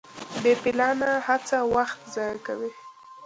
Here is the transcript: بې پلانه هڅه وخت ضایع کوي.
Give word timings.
بې 0.41 0.53
پلانه 0.61 1.11
هڅه 1.27 1.57
وخت 1.75 1.99
ضایع 2.13 2.37
کوي. 2.47 2.69